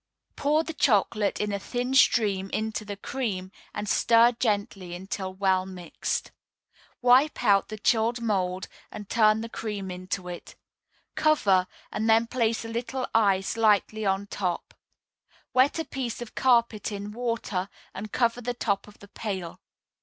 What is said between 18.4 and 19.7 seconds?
the top of the pail.